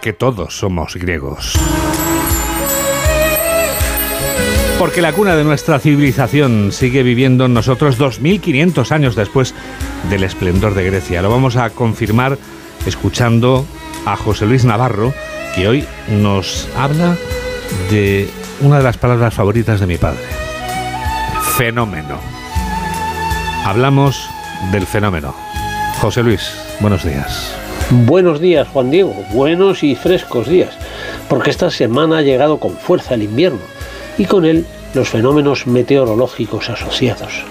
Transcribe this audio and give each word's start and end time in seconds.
que 0.00 0.12
todos 0.12 0.58
somos 0.58 0.96
griegos. 0.96 1.54
Porque 4.78 5.02
la 5.02 5.12
cuna 5.12 5.34
de 5.34 5.42
nuestra 5.42 5.80
civilización 5.80 6.70
sigue 6.70 7.02
viviendo 7.02 7.46
en 7.46 7.54
nosotros 7.54 7.98
2500 7.98 8.92
años 8.92 9.16
después 9.16 9.54
del 10.08 10.22
esplendor 10.22 10.74
de 10.74 10.84
Grecia. 10.84 11.20
Lo 11.20 11.30
vamos 11.30 11.56
a 11.56 11.70
confirmar 11.70 12.38
escuchando 12.86 13.66
a 14.06 14.16
José 14.16 14.46
Luis 14.46 14.64
Navarro, 14.64 15.12
que 15.54 15.66
hoy 15.66 15.84
nos 16.08 16.68
habla 16.76 17.16
de 17.90 18.30
una 18.60 18.78
de 18.78 18.84
las 18.84 18.98
palabras 18.98 19.34
favoritas 19.34 19.80
de 19.80 19.86
mi 19.86 19.98
padre. 19.98 20.22
Fenómeno. 21.56 22.20
Hablamos 23.64 24.30
del 24.70 24.86
fenómeno. 24.86 25.34
José 26.00 26.22
Luis, 26.22 26.52
buenos 26.80 27.04
días. 27.04 27.67
Buenos 27.90 28.38
días, 28.38 28.68
Juan 28.68 28.90
Diego. 28.90 29.14
Buenos 29.32 29.82
y 29.82 29.94
frescos 29.94 30.46
días. 30.46 30.76
Porque 31.26 31.48
esta 31.48 31.70
semana 31.70 32.18
ha 32.18 32.22
llegado 32.22 32.58
con 32.58 32.72
fuerza 32.72 33.14
el 33.14 33.22
invierno 33.22 33.60
y 34.18 34.26
con 34.26 34.44
él 34.44 34.66
los 34.92 35.08
fenómenos 35.08 35.66
meteorológicos 35.66 36.68
asociados. 36.68 37.44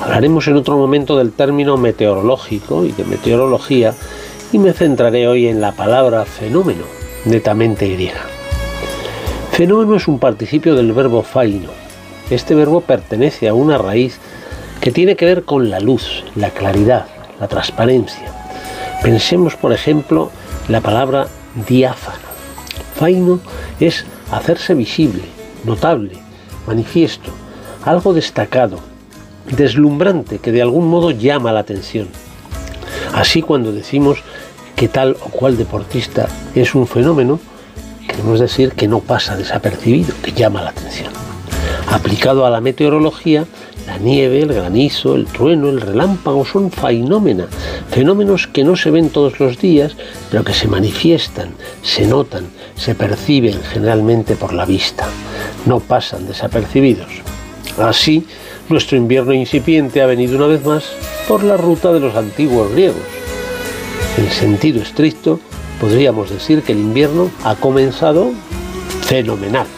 Hablaremos 0.00 0.48
en 0.48 0.56
otro 0.56 0.78
momento 0.78 1.18
del 1.18 1.32
término 1.32 1.76
meteorológico 1.76 2.86
y 2.86 2.92
de 2.92 3.04
meteorología 3.04 3.92
y 4.52 4.58
me 4.58 4.72
centraré 4.72 5.28
hoy 5.28 5.48
en 5.48 5.60
la 5.60 5.72
palabra 5.72 6.24
fenómeno, 6.24 6.84
netamente 7.26 7.86
griega. 7.86 8.22
Fenómeno 9.52 9.96
es 9.96 10.08
un 10.08 10.18
participio 10.18 10.74
del 10.76 10.94
verbo 10.94 11.22
faino. 11.22 11.68
Este 12.30 12.54
verbo 12.54 12.80
pertenece 12.80 13.48
a 13.48 13.54
una 13.54 13.76
raíz 13.76 14.18
que 14.80 14.92
tiene 14.92 15.14
que 15.14 15.26
ver 15.26 15.44
con 15.44 15.68
la 15.68 15.78
luz, 15.78 16.24
la 16.36 16.48
claridad, 16.48 17.04
la 17.38 17.48
transparencia. 17.48 18.43
Pensemos, 19.04 19.54
por 19.54 19.74
ejemplo, 19.74 20.30
la 20.66 20.80
palabra 20.80 21.26
diáfano. 21.68 22.24
Faino 22.96 23.38
es 23.78 24.06
hacerse 24.30 24.72
visible, 24.72 25.20
notable, 25.62 26.12
manifiesto, 26.66 27.30
algo 27.84 28.14
destacado, 28.14 28.78
deslumbrante 29.54 30.38
que 30.38 30.52
de 30.52 30.62
algún 30.62 30.88
modo 30.88 31.10
llama 31.10 31.52
la 31.52 31.60
atención. 31.60 32.08
Así 33.12 33.42
cuando 33.42 33.72
decimos 33.72 34.20
que 34.74 34.88
tal 34.88 35.18
o 35.20 35.28
cual 35.28 35.58
deportista 35.58 36.26
es 36.54 36.74
un 36.74 36.86
fenómeno, 36.86 37.38
queremos 38.08 38.40
decir 38.40 38.72
que 38.72 38.88
no 38.88 39.00
pasa 39.00 39.36
desapercibido, 39.36 40.14
que 40.22 40.32
llama 40.32 40.62
la 40.62 40.70
atención. 40.70 41.12
Aplicado 41.94 42.44
a 42.44 42.50
la 42.50 42.60
meteorología, 42.60 43.46
la 43.86 43.98
nieve, 43.98 44.42
el 44.42 44.52
granizo, 44.52 45.14
el 45.14 45.26
trueno, 45.26 45.68
el 45.68 45.80
relámpago 45.80 46.44
son 46.44 46.72
fainómena, 46.72 47.46
fenómenos 47.88 48.48
que 48.48 48.64
no 48.64 48.74
se 48.74 48.90
ven 48.90 49.10
todos 49.10 49.38
los 49.38 49.58
días, 49.58 49.94
pero 50.28 50.42
que 50.42 50.54
se 50.54 50.66
manifiestan, 50.66 51.50
se 51.82 52.04
notan, 52.04 52.48
se 52.74 52.96
perciben 52.96 53.62
generalmente 53.62 54.34
por 54.34 54.54
la 54.54 54.64
vista. 54.64 55.06
No 55.66 55.78
pasan 55.78 56.26
desapercibidos. 56.26 57.06
Así, 57.78 58.26
nuestro 58.68 58.96
invierno 58.96 59.32
incipiente 59.32 60.02
ha 60.02 60.06
venido 60.06 60.36
una 60.36 60.48
vez 60.48 60.64
más 60.64 60.82
por 61.28 61.44
la 61.44 61.56
ruta 61.56 61.92
de 61.92 62.00
los 62.00 62.16
antiguos 62.16 62.72
griegos. 62.72 63.04
En 64.18 64.28
sentido 64.32 64.82
estricto, 64.82 65.38
podríamos 65.80 66.30
decir 66.30 66.62
que 66.62 66.72
el 66.72 66.78
invierno 66.78 67.30
ha 67.44 67.54
comenzado 67.54 68.32
fenomenal. 69.02 69.68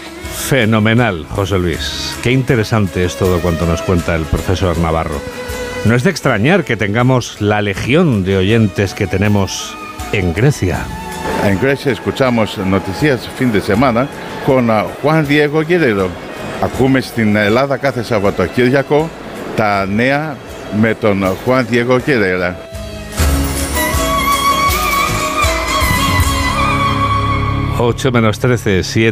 Fenomenal, 0.50 1.25
José 1.30 1.58
Luis. 1.59 2.16
Qué 2.23 2.31
interesante 2.31 3.06
es 3.06 3.16
todo 3.16 3.39
cuanto 3.39 3.66
nos 3.66 3.81
cuenta 3.81 4.16
el 4.16 4.23
profesor 4.23 4.78
Navarro. 4.78 5.22
No 5.86 5.95
es 5.95 6.03
de 6.03 6.09
extrañar 6.09 6.64
que 6.64 6.78
tengamos 6.78 7.42
la 7.42 7.61
legión 7.61 8.23
de 8.23 8.38
oyentes 8.38 8.94
que 8.94 9.08
tenemos 9.08 9.75
en 10.11 10.34
Grecia. 10.34 10.86
En 11.44 11.59
Grecia 11.59 11.92
escuchamos 11.92 12.58
noticias 12.58 13.28
fin 13.38 13.52
de 13.52 13.61
semana 13.61 14.08
con 14.45 14.67
Juan 15.02 15.25
Diego 15.28 15.64
Guerrero. 15.64 16.09
Ακούμε 16.64 17.02
στην 17.02 17.36
Ελλάδα 17.36 17.78
κάθε 17.78 18.03
Σαββατοκύριακο 18.03 19.09
τα 19.56 19.86
νέα 19.86 20.38
με 20.81 20.94
τον 20.94 21.24
Juan 21.46 21.66
Diego 21.72 21.97
Guerrero. 22.06 22.53
8 27.84 28.12
menos 28.12 28.38
13, 28.38 28.84
7. 28.84 29.09